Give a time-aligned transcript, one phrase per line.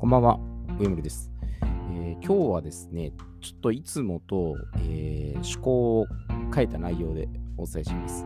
[0.00, 0.40] こんばんは、
[0.78, 6.06] 上森です、えー今日はですね、ちょっといつもと、えー趣向を
[6.54, 8.24] 変えた内容でお伝えします。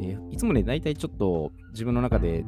[0.00, 2.44] えーいつもね、大体ちょっと自分の中で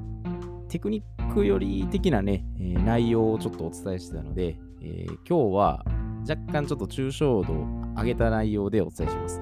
[0.67, 5.85] テクニックより的なね、え内容をちょっとお伝えしてたので、え今日は
[6.29, 9.41] 若干ちょっと抽象度を上げた内容でお伝えします。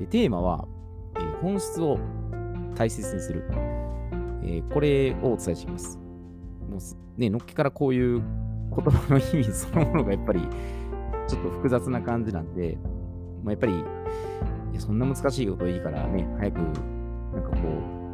[0.00, 0.66] でテーマは、
[1.20, 2.00] え本質を
[2.74, 3.44] 大切にする。
[4.42, 6.00] えこれをお伝えします。
[6.70, 6.80] もう
[7.20, 10.40] ね、のっけからこういう言葉の意味そのものがやっぱり
[11.26, 12.78] ちょっと複雑な感じなんで、
[13.42, 13.76] まあ、やっぱりい
[14.74, 16.56] やそんな難しいこといいからね、早く
[17.34, 17.56] なんかこ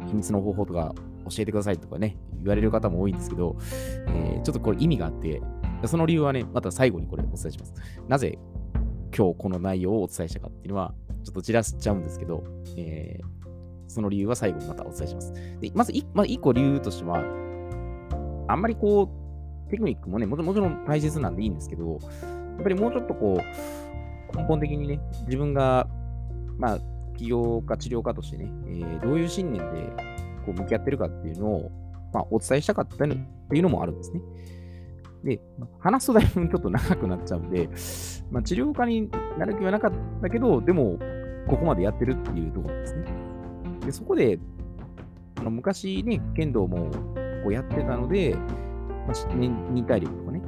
[0.03, 0.93] う、秘密の方法とか
[1.29, 3.55] 教えてくださいとかね、言われる方も多いんですけど、
[4.07, 5.41] えーちょっとこれ意味があって、
[5.85, 7.73] その理由はね、また最後にこれお伝えします。
[8.07, 8.39] なぜ
[9.15, 12.43] 今日この内容をお伝えしたかっていうのは、ちょっとじらしちゃうんですけど、
[12.75, 13.37] えー
[13.89, 15.33] その理由は最後にまたお伝えします。
[15.61, 17.23] でまず一、まあ、一個理由としては、
[18.47, 19.09] あんまりこ
[19.67, 21.97] う、テクニックもね、もちろん大切なんでいいんですけど、や
[22.59, 23.39] っぱりもうちょっとこ
[24.33, 25.87] う、根本的にね、自分が、
[26.57, 26.79] まあ、
[27.17, 29.93] 起業家、治療家としてね、えーどういう信念で
[30.45, 31.71] こう向き合ってるかっていうのを、
[32.13, 34.21] まあ、お伝えしたかったっていうのもあるんですね。
[35.23, 35.41] で、
[35.79, 37.69] 話すとだいぶちょっと長くなっちゃうんで、
[38.31, 40.97] まあ、治療家になる気はなかったけど、でも、
[41.47, 43.05] ここまでやってるっていうところですね。
[43.85, 44.39] で、そこで、
[45.37, 46.91] あの昔ね、剣道も
[47.51, 48.35] やってたので、
[49.07, 50.41] まあね忍耐力とかね、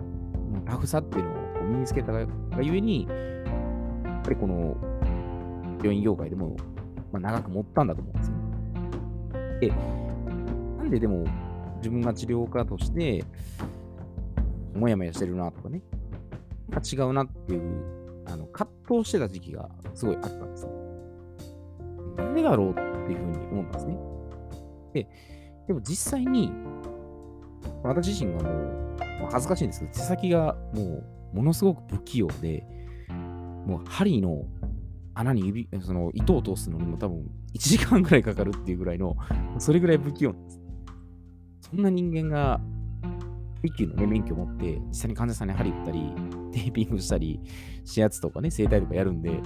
[0.66, 2.28] タフさっていうのをう身につけたが
[2.62, 4.76] ゆえに、やっぱりこの
[5.78, 6.56] 病院業界でも、
[7.12, 9.60] まあ、長く持ったんだと思うんですよね。
[9.60, 9.70] で、
[10.78, 11.26] なんででも
[11.78, 13.24] 自分が治療家として、
[14.76, 15.82] もやもやしてるなとかね、
[16.70, 20.72] なんか違うなっていう、あの葛藤してた時期がすごいあったんですね。
[22.18, 22.82] なんでだろうって
[23.14, 23.98] いうふうに思ったんですね。
[24.94, 25.08] で、
[25.68, 26.52] でも実際に、
[27.84, 32.66] 私自身がもう、まあ恥ずかしいんですけど、手先がもう、ものすごく不器用で、
[33.66, 34.46] もう針の
[35.14, 39.16] 穴に指、その糸を通すのにも多分1時間ぐらいかかるっていうぐらいの、
[39.58, 40.62] それぐらい不器用なんです。
[41.62, 42.60] そんな人間が、
[43.62, 46.14] 一級のね、免許を持って、実際に患者さんに針打ったり、
[46.52, 47.42] テーピングしたり、
[47.88, 49.42] 指圧とかね、整体とかやるんで、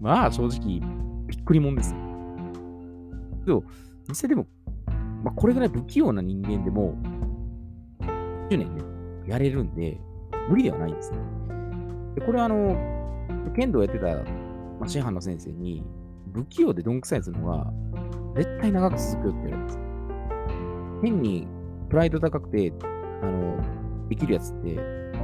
[0.00, 0.80] まあ正直、
[1.26, 2.08] びっくりもんですよ。
[3.44, 3.64] けど、
[4.08, 4.46] 実際でも、
[5.24, 6.94] まあ、これぐらい不器用な人間でも、
[8.50, 8.82] 10年ね、
[9.26, 10.00] やれるんで、
[10.48, 11.18] 無理ではないんですね。
[12.14, 12.76] でこれはあの、
[13.54, 15.84] 剣道やってた、まあ、師範の先生に、
[16.32, 17.72] 不器用でどんくさいやつのは、
[18.36, 19.78] 絶対長く続くよって言われます。
[21.02, 21.46] 変に
[21.88, 22.72] プライド高くて、
[23.22, 24.76] あの、できるやつって、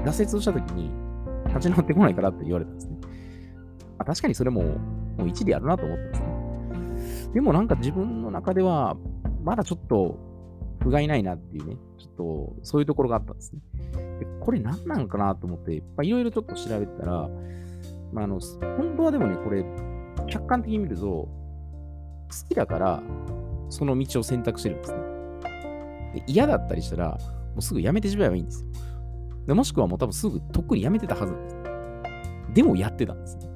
[0.04, 0.90] 挫折をしたときに
[1.46, 2.98] 立ち直ってこないからって言われたんですね。
[3.98, 7.34] あ確かにそれも、もう一理あるなと思ったんですね。
[7.34, 8.96] でもなんか自分の中では、
[9.42, 10.33] まだちょっと、
[10.84, 13.60] 不甲斐ないなっていうね、ちょっと、そういうところがあったんですね。
[14.20, 17.28] でこれ何なのかなと思って、いろいろちょっと調べてたら、
[18.12, 18.38] まあ、あの、
[18.76, 19.64] 本当はでもね、これ、
[20.28, 21.28] 客観的に見ると、好
[22.48, 23.02] きだから、
[23.70, 24.98] その道を選択してるんですね。
[26.14, 28.68] で嫌だったりしたら、もうすぐやめてしまえばいいんですよ。
[29.46, 31.40] でもしくはもう多分すぐとっくにやめてたはずで。
[32.54, 33.48] でもやってたんですね。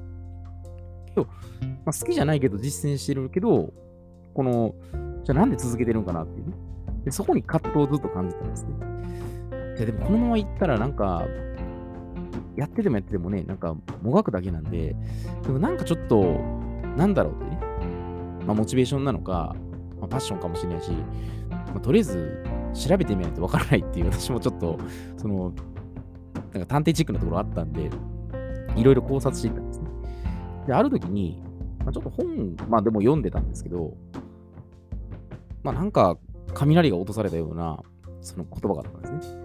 [1.05, 1.25] けど、
[1.85, 3.71] まあ、好きじゃないけど実践してるけど、
[4.33, 4.73] この、
[5.23, 6.68] じゃあなんで続けてるんかなっていうね。
[7.03, 8.71] でそこに葛藤をずっと感じてたんですね。
[9.77, 11.25] いやでもこのまま行ったらなんか、
[12.55, 14.95] やっててもやっててもね、なんかもがくだけなんで、
[15.43, 16.41] でもなんかちょっと、
[16.97, 17.59] なんだろうってね。
[18.45, 19.55] まあモチベーションなのか、
[19.99, 20.91] まあ、パッションかもしれないし、
[21.49, 22.43] まあ、とりあえず
[22.73, 24.77] 調べてみないとわからないっていう、私もちょっと、
[25.17, 25.53] その、
[26.53, 27.89] なんか探偵チックなところあったんで、
[28.75, 29.89] いろいろ考察していったんですね。
[30.67, 31.41] で、ある時に、
[31.79, 33.95] まあ、ちょっと本、まあでも読んでたんですけど、
[35.63, 36.17] まあなんか
[36.53, 37.81] 雷が落とされたような、
[38.21, 39.41] その言葉があったんですね。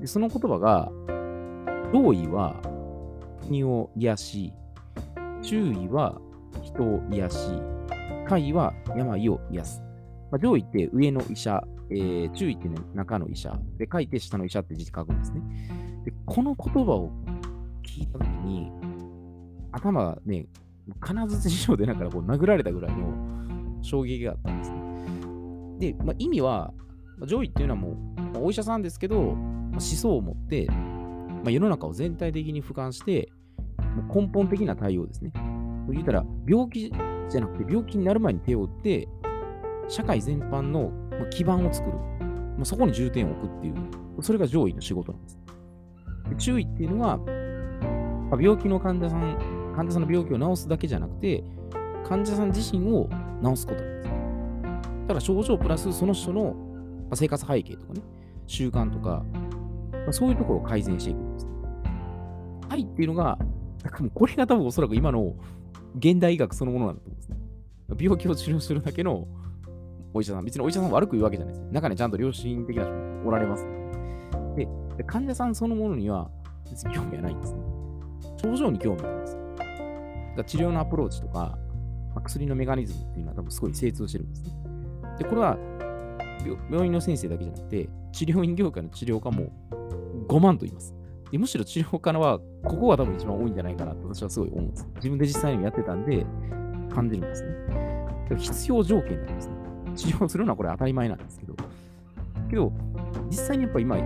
[0.00, 0.90] で、その言葉が、
[1.92, 2.60] 上位は
[3.42, 4.52] 国を癒し、
[5.42, 6.20] 注意は
[6.62, 7.36] 人を癒し、
[8.26, 9.82] 下位は病を癒す。
[10.30, 15.40] まあ、上位って上の医者、えー注意って、ね、中の医者、で、書いて下の医者って字書くんですね。
[16.04, 17.10] で、この言葉を
[17.82, 18.70] 聞いたときに、
[19.72, 20.46] 頭がね、
[21.00, 24.79] 金槌以上でなんかこう殴られたぐらいの衝撃があったんですね。
[25.80, 26.72] で、まあ、意味は、
[27.18, 29.34] ま上位っていうのはもう、まあお医者さんですけど、まあ
[29.72, 33.32] 思想を持って、まあ、世の中を全体的に俯瞰して、
[33.96, 35.32] もう根本的な対応ですね。
[35.88, 36.92] 言ったら、病気
[37.28, 39.08] じゃなくて、病気になる前に手を打って、
[39.88, 40.92] 社会全般の
[41.30, 41.96] 基盤を作る。
[41.96, 43.74] まあそこに重点を置くっていう、
[44.22, 45.38] それが上位の仕事なんです。
[46.28, 51.42] で注意っていうのは、まあ病気の患者さん、患者さんの病気を治すだけじゃなくて、
[52.04, 53.08] 患者さん自身を
[53.42, 54.09] 治すことなんです。
[55.10, 56.54] だから症状プラスその人の
[57.14, 58.00] 生活背景とかね、
[58.46, 59.24] 習慣とか、
[59.92, 61.52] まあ、そういうところを改善していくんですね。
[62.68, 63.36] はいっていうのが、
[64.14, 65.34] これが多分おそらく今の
[65.98, 67.36] 現代医学そのものなんだと思うんですね。
[67.98, 69.26] 病気を治療するだけの
[70.14, 71.66] お医者さん、別にお医者さん悪く言うわけじゃないです。
[71.72, 73.66] 中にちゃんと良心的な人もおられます、
[74.54, 74.68] で。
[74.96, 76.30] で、患者さんそのものには
[76.70, 77.58] 別に興味はないんですね。
[78.40, 79.40] 症状に興味があるんですよ。
[80.36, 81.58] だ治療のアプローチとか、
[82.14, 84.59] まあ、薬のメカニズムっていうのは多分すごい精通してるんですね。
[85.20, 85.58] で、これは
[86.70, 89.52] 病院の先生だけじゃなくて、治療院業界の治療家も
[90.28, 90.94] 5万と言います。
[91.30, 94.88] でむしろ治療家のは、ここが多分一番多いんじゃないかなと私はすごい思うんです。
[94.96, 96.24] 自分で実際にやってたんで、
[96.92, 97.50] 感じるんですね。
[98.36, 99.54] 必要条件なんですね。
[99.94, 101.54] 治療するのはこれ当たり前なんですけど。
[102.48, 102.72] けど、
[103.28, 104.02] 実際にやっぱ今、医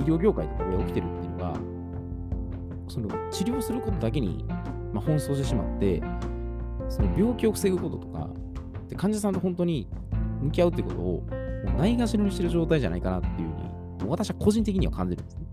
[0.00, 1.54] 療業界とかで起きてるっていうのが、
[2.88, 4.46] その治療することだけに、
[4.94, 6.02] まあ、奔走してしまって、
[6.88, 8.30] その病気を防ぐこととか、
[8.88, 9.86] で患者さんと本当に
[10.42, 11.26] 向き合うってことを、
[11.76, 15.46] ないがしろにしてる状態じゃないかなっていうふうに、私は個人的には感じるんですね。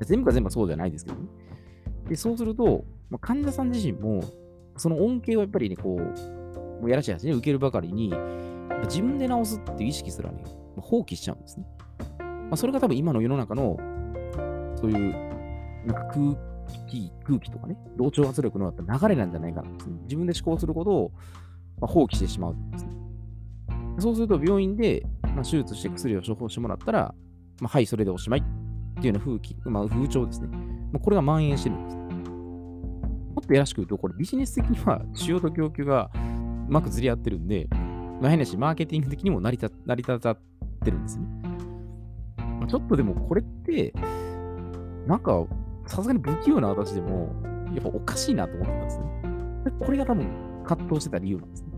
[0.00, 1.28] 全部が全部そうじゃないですけどね。
[2.08, 4.22] で、そうすると、まあ、患者さん自身も、
[4.76, 6.00] その恩恵をやっぱりね、こう、
[6.80, 8.12] もうやらしい話ね、受けるばかりに、
[8.84, 10.42] 自分で治すっていう意識すらね、
[10.76, 11.66] 放棄しちゃうんですね。
[12.18, 13.76] まあ、それが多分今の世の中の、
[14.76, 15.14] そういう、
[15.86, 16.36] 空
[16.86, 19.76] 気、空気とかね、同調圧力の流れなんじゃないかな、ね。
[20.02, 21.12] 自分で思考することを、
[21.80, 22.83] まあ、放棄してしまうんですね。
[23.98, 27.14] そうすると病院で、まあ、手術して薬を処方してもらったら、
[27.60, 28.42] まあ、はい、それでおしまいっ
[29.02, 30.48] ていうような風気、まあ、風潮ですね。
[30.92, 31.96] まあ、これが蔓延してるんです。
[31.96, 36.10] もっとやらしく言うと、これビジネス的には需要と供給が
[36.68, 37.68] うまくずり合ってるんで、
[38.20, 40.36] まあ、変なし、マーケティング的にも成り立成り立っ
[40.84, 41.26] てるんですね。
[42.38, 43.92] まあ、ちょっとでもこれって、
[45.06, 45.44] なんか、
[45.86, 47.34] さすがに不器用な私でも、
[47.74, 49.04] やっぱおかしいなと思ってたんですね。
[49.80, 50.28] これが多分
[50.64, 51.73] 葛藤してた理由なんですね。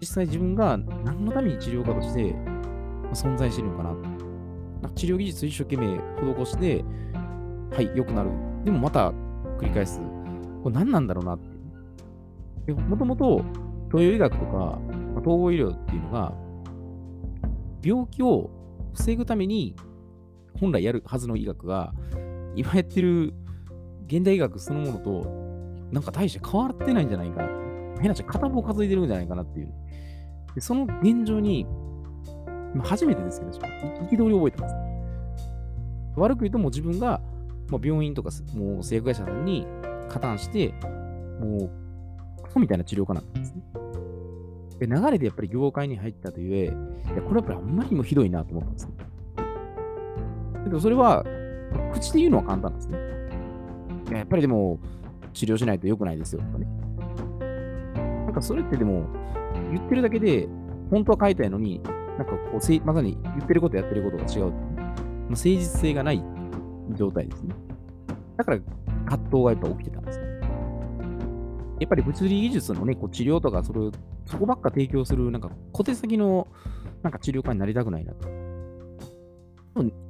[0.00, 2.34] 実際自分が何のために治療家として
[3.12, 3.94] 存在してるのかな。
[4.82, 5.98] な治療技術一生懸命
[6.44, 6.84] 施して、
[7.70, 8.30] はい、良くなる。
[8.64, 9.10] でもまた
[9.58, 10.00] 繰り返す。
[10.62, 11.38] これ何なんだろうなっ
[12.66, 12.72] て。
[12.72, 13.44] もともと
[13.90, 14.78] 東洋医学とか、
[15.20, 16.32] 統合医療っていうのが、
[17.82, 18.50] 病気を
[18.94, 19.76] 防ぐために
[20.58, 21.92] 本来やるはずの医学が、
[22.56, 23.34] 今やってる
[24.06, 25.44] 現代医学そのものと、
[25.92, 27.48] なんか大して変わってないんじゃないかな。
[28.00, 29.72] 変な話、片棒数えてるんじゃないかなっていう。
[30.54, 31.66] でその現状に、
[32.82, 34.74] 初めてですけど、憤りを覚えてます。
[36.16, 37.20] 悪く言うともう自分が、
[37.68, 39.66] まあ、病院とかもう製薬会社さんに
[40.08, 40.74] 加担して、
[41.40, 41.70] も
[42.38, 43.62] う、クソみたいな治療家なんですね。
[44.78, 46.64] で、流れでやっぱり業界に入ったというえ、
[47.12, 48.92] いや、これはやっぱりあんまりにもひどいなと思ったんですね。
[50.64, 51.24] けど、それは、
[51.92, 52.98] 口で言うのは簡単なんですね。
[54.08, 54.78] いや、やっぱりでも、
[55.32, 56.66] 治療しないと良くないですよとかね。
[58.24, 59.04] なんかそれってでも、
[59.74, 60.48] 言ってるだけで、
[60.90, 61.80] 本当は書いたいのに、
[62.18, 64.52] なんかこう、まさに言ってることやってることが違う。
[64.52, 66.22] まあ、誠実性がない
[66.96, 67.54] 状態ですね。
[68.36, 68.58] だから
[69.06, 70.24] 葛藤がやっぱ起きてたんですよ。
[71.80, 73.90] やっぱり物理技術のね、こう治療とか、それ
[74.26, 76.48] そこばっか提供する、なんか小手先の
[77.02, 78.28] なんか治療家になりたくないなと。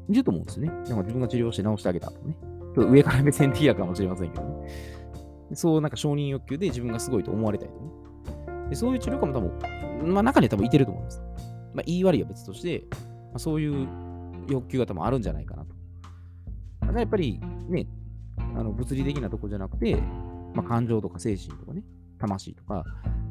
[0.09, 0.69] いると思うんですね。
[0.69, 2.37] なんか自分が治療して治してあげたとね。
[2.75, 4.69] と上から目線的やかもしれませんけどね。
[5.55, 7.81] そうなんか承認欲求で自分がすごいと思われたいとね。
[8.71, 11.23] でそういう治療家も多分、まあ中には多分いてると思うんです。
[11.75, 12.97] まあ言い悪いは別として、ま
[13.35, 13.89] あ、そういう
[14.49, 15.75] 欲求が多分あるんじゃないかなと。
[16.81, 17.87] だからやっぱりね、
[18.39, 19.97] あの物理的なとこじゃなくて、
[20.55, 21.83] まあ、感情とか精神とかね、
[22.19, 22.85] 魂とか、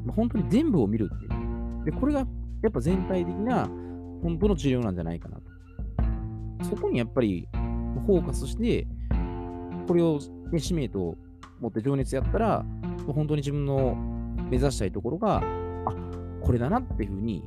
[0.04, 1.84] まあ、本当に全部を見るっていう。
[1.84, 2.26] で、これがや
[2.68, 3.66] っぱ全体的な
[4.22, 5.42] 本当の治療なんじゃないかなと。
[6.64, 8.86] そこにやっぱりフォーカスして、
[9.86, 10.18] これを、
[10.50, 11.16] ね、使命と
[11.60, 12.64] 持って情熱やったら、
[13.06, 13.96] 本当に自分の
[14.50, 15.42] 目指したいところが、あ、
[16.40, 17.44] これだなっていうふうに、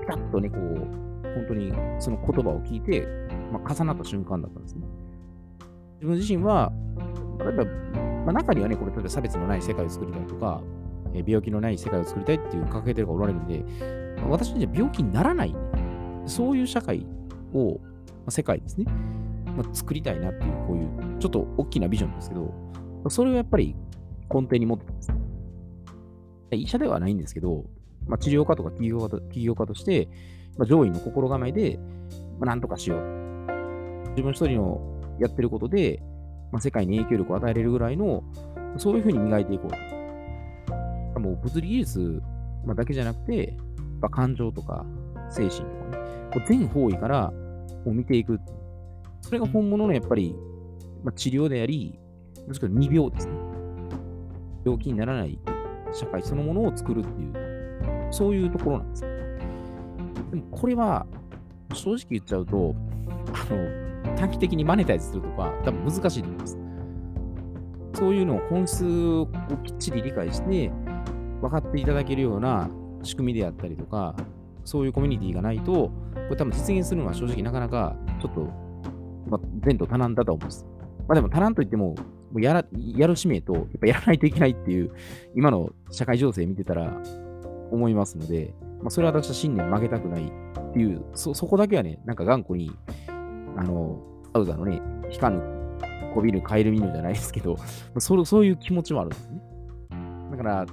[0.00, 1.04] ピタッとね、こう、
[1.34, 3.06] 本当にその言葉を聞いて、
[3.52, 4.86] まあ、重なった瞬間だったんですね。
[5.96, 6.72] 自分自身は、
[7.40, 10.62] 例えば、まあ、中にはね、これ、例えば差別のない世界を作りたいとか、
[11.14, 15.58] え病気のない世界を作りたいっていう掲げてる方がおられるんで、まあ、私たちは病気にならない、ね、
[16.26, 17.06] そういう社会
[17.52, 17.80] を、
[18.26, 18.86] ま、世界ですね、
[19.56, 22.52] まあ、作りたいなっていう、こういう、ちょっと大きなビジョンですけど、
[23.08, 23.76] それをやっぱり
[24.32, 25.23] 根底に持ってたんです。
[26.54, 27.64] 医者ではないんですけど、
[28.06, 30.08] まあ、治療家とか企業家と企業家として、
[30.56, 31.78] まあ、上位の心構えで、
[32.38, 33.00] まあ、なんとかしよう。
[34.10, 36.02] 自分一人のやってることで、
[36.52, 38.22] まあ、世界に影響力を与えれるぐらいの、
[38.76, 39.68] そういうふうに磨いていこ
[41.16, 41.20] う。
[41.20, 42.22] もう物理技術
[42.66, 43.56] だけじゃなくて、
[44.00, 44.84] まあ、感情とか
[45.30, 45.84] 精神とか
[46.38, 47.32] ね、全方位から
[47.84, 48.38] こう見ていく。
[49.22, 50.36] それが本物のやっぱり、
[51.02, 51.98] まあ、治療であり、
[52.46, 53.32] もしくは未病ですね。
[54.64, 55.38] 病気にならない
[55.94, 59.02] 社会そのものを作るっていう、そういうところなんです。
[59.02, 61.06] でもこれは、
[61.72, 62.74] 正直言っちゃうと、
[63.32, 66.58] あの、短期的にマネタイズするとか、多分難しいと思います。
[67.94, 69.26] そういうのを本質を
[69.64, 70.70] きっちり理解して、
[71.40, 72.68] 分かっていただけるような
[73.02, 74.16] 仕組みであったりとか、
[74.64, 75.92] そういうコミュニティがないと、こ
[76.30, 78.40] れ多分実現するのは正直なかなかちょっと、
[79.28, 80.66] まあ、前途多難だと思うんです。
[81.08, 81.96] まあでも多難といっても、も
[82.36, 82.64] うやら
[82.96, 84.90] やる使命と、やっぱやらないといけないっていう、
[85.34, 87.00] 今の社会情勢見てたら
[87.70, 92.70] 思いますので、まあ、それは私は信念曲げたくないっていう、そ、そこだけはね、なんか頑固に、
[93.56, 95.40] あの、アウザのね、引かぬ、
[96.14, 97.56] こびる、カエル見るじゃないですけど、
[97.98, 99.40] そそういう気持ちはあるんですね。
[100.30, 100.66] だから、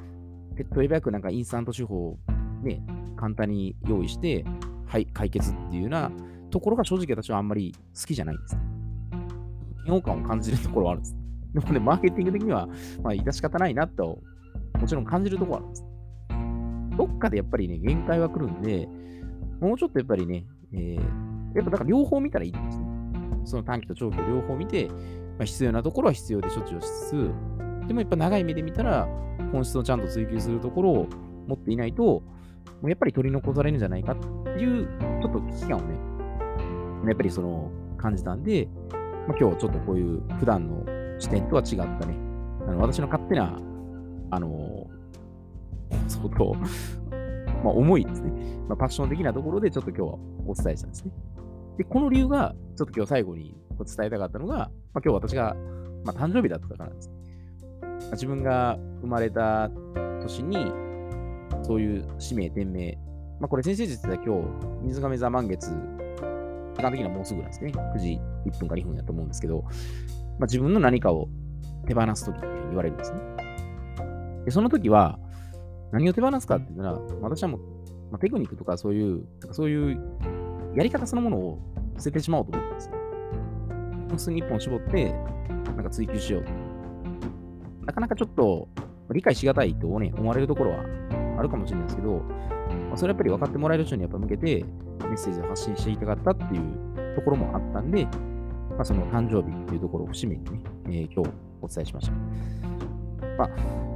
[0.55, 2.19] ペットウェブ役なんかインスタント手法を
[2.63, 2.83] ね、
[3.15, 4.45] 簡単に用意して、
[4.87, 6.11] はい、解決っていうような
[6.49, 8.70] ところが正直私はあんまり好きじゃないんですね。
[9.85, 11.15] 嫌悪感を感じるところはあるんです。
[11.53, 12.67] でもね、マーケティング的には、
[13.03, 14.19] まあ、致し方ないなと、
[14.79, 15.85] もちろん感じるところはあるんです。
[16.97, 18.87] どっかでやっぱりね、限界は来るんで、
[19.59, 20.95] もうちょっとやっぱりね、えー、
[21.55, 22.85] やっぱだから両方見たらいいんですね。
[23.43, 24.95] その短期と長期を両方見て、ま
[25.41, 27.31] あ、必要なところは必要で処置をしつつ、
[27.87, 29.07] でもやっぱ長い目で見たら、
[29.51, 31.07] 本質をちゃんと追求するところを
[31.47, 32.23] 持っていないと、も
[32.83, 34.87] うやっぱり取り残されるんじゃないかっていう、
[35.21, 35.95] ちょっと危機感をね、
[37.07, 38.69] やっぱりその感じたんで、
[39.27, 40.83] まあ、今日ちょっとこういう普段の
[41.19, 42.15] 視点とは違ったね、
[42.67, 43.59] あの私の勝手な、
[44.31, 46.55] あのー、相当
[47.63, 48.31] まあ、重いですね、
[48.67, 51.11] まあ、パッション的なところでちょっと今日はお伝えしたんですね。
[51.77, 55.55] で、この理由が、ちょっと今日最後に伝えたかったのが、まあ、今日私が、
[56.03, 57.11] まあ、誕生日だったからです。
[58.13, 59.69] 自分が生まれた
[60.21, 60.71] 年に、
[61.63, 62.97] そういう使命、天命、
[63.39, 67.71] まあ、これ先生術では今日、水亀座満月、時間的にはもうすぐなんですね。
[67.71, 69.71] 9時1分か2分だと思うんですけど、まあ、
[70.45, 71.29] 自分の何かを
[71.87, 73.19] 手放すときって言われるんですね。
[74.45, 75.19] で、その時は、
[75.91, 77.59] 何を手放すかって言ったら、私はもう、
[78.11, 80.01] まあ、テクニックとかそういう、そういう
[80.75, 81.59] やり方そのものを
[81.97, 82.95] 捨ててしまおうと思ったんですよ。
[84.09, 85.13] 本数に1本絞って、
[85.75, 86.51] なんか追求しようと。
[87.85, 88.67] なかなかちょっと
[89.11, 90.79] 理解しがたいと、ね、思われるところは
[91.37, 94.63] あるかもしれないですけど、まあ、それやっぱり分かってもらえる人にやっぱ向けて
[95.03, 98.07] メッセージを発信していたかったっていうところもあったんで、
[98.75, 101.29] まあ、その誕生日っていうところを節目にね、えー、今日
[101.61, 102.13] お伝えしました。
[103.37, 103.55] まあ、ま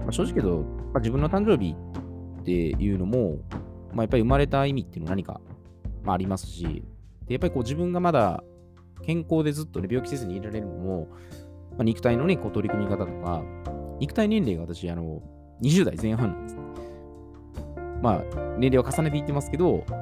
[0.10, 1.75] あ、正直言うと、まあ、自分の誕生日
[2.41, 3.38] っていうのも、
[3.94, 5.41] まあ、やっぱり生まれた意味っていうのは何か、
[6.03, 6.84] まあ、ありますし、
[7.27, 8.44] でやっぱりこう自分がまだ
[9.03, 11.08] 健康でずっと、ね、病気せずにいられるのも、
[11.72, 13.44] まあ、肉体のね、こう取り組み方とか、
[14.00, 15.22] 肉体年齢が私、あの、
[15.62, 16.62] 20代前半なんです、ね。
[18.01, 18.24] まあ、
[18.58, 19.96] 年齢を重ねていってますけど、ま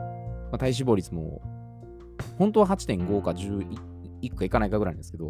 [0.53, 1.41] あ、体脂肪率も、
[2.37, 3.92] 本当は8.5か11
[4.31, 5.29] かいかないかぐらいなんですけど、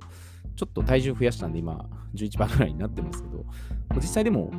[0.55, 3.45] ちょっと体重増やしたんで、今、11%ぐらいになってますけど、
[3.95, 4.51] 実際でも、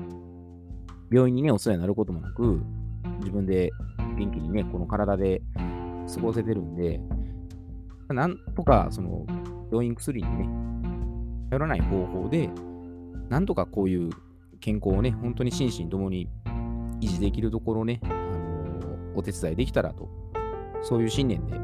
[1.10, 2.62] 病院にね、お世話になることもなく、
[3.20, 3.70] 自分で
[4.16, 5.42] 元気にね、この体で
[6.12, 7.00] 過ごせてるんで、
[8.08, 9.26] なんとか、その、
[9.70, 10.48] 病院薬にね、
[11.50, 12.50] 頼らない方法で、
[13.28, 14.10] なんとかこういう
[14.60, 16.28] 健康をね、本当に心身ともに
[17.00, 20.08] 維持できるところをね、あの、お手伝いできたらと、
[20.82, 21.58] そういう信念で、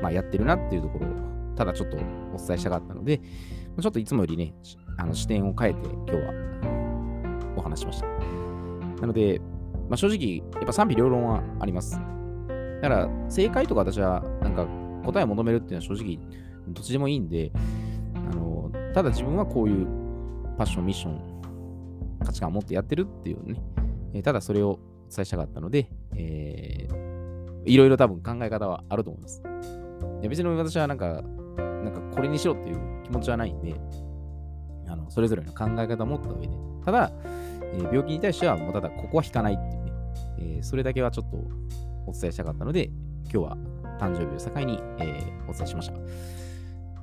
[0.00, 1.10] まあ、やってるなっていうところを、
[1.56, 2.00] ただちょっとお
[2.36, 4.54] 伝えしたかったので、ちょっといつもよりね、
[4.96, 8.06] あの視点を変えて今日はお話しました。
[9.00, 9.40] なので、
[9.88, 11.92] まあ、正直、やっぱ賛否両論はあります。
[12.82, 14.66] だから、正解とか私は、なんか
[15.04, 16.18] 答えを求めるっていうのは正直、
[16.68, 17.52] どっちでもいいんで、
[18.14, 19.86] あのただ自分はこういう
[20.56, 21.20] パッション、ミッション、
[22.24, 23.62] 価値観を持ってやってるっていうね、
[24.14, 24.78] えー、ただそれをお
[25.10, 29.42] 伝えしたかったので、えー、いろいろ多分考え方はあると思います。
[30.20, 31.22] いや別に私は、なんか
[32.14, 33.74] これにしろっていう気持ちはないんで、
[34.88, 36.48] あのそれぞれの考え方を持った上で、
[36.84, 37.12] ただ、
[37.72, 39.92] えー、病気に対してはもうただここは引かないっていうね、
[40.38, 41.36] えー、それだけはちょっと
[42.06, 42.90] お伝えしたかったので、
[43.24, 43.56] 今日は
[43.98, 45.90] 誕生日を境に、えー、お伝えしまし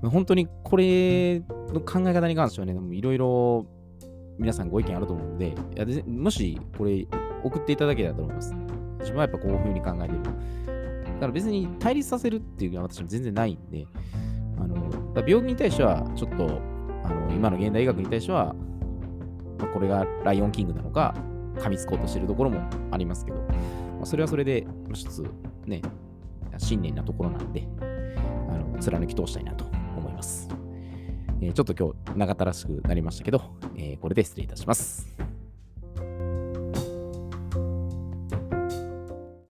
[0.01, 0.09] た。
[0.09, 3.67] 本当にこれの考え方に関してはね、いろいろ
[4.39, 7.05] 皆さんご意見あると思うので、いやでもしこれ
[7.43, 8.53] 送っていただけたらと思います。
[8.99, 10.23] 自分はやっぱこういう風に考えてる。
[10.23, 10.31] だ
[11.19, 13.85] から別に対立させるっていうのは私も全然ないんで、
[15.15, 16.61] 病気に対してはちょっと
[17.03, 18.53] あの今の現代医学に対しては、
[19.59, 21.13] まあ、これがライオンキングなのか、
[21.57, 23.45] 噛みつこうとしてるところもありますけど、ま
[24.03, 25.23] あ、それはそれで一つ
[25.65, 25.81] ね、
[26.57, 27.67] 信念なところなんで、
[28.49, 29.65] あの貫き通したいなと
[29.97, 30.47] 思います。
[31.41, 33.41] えー、ちょっと今日長たらしくなりましたけど、
[33.75, 35.30] えー、これで失礼いたします。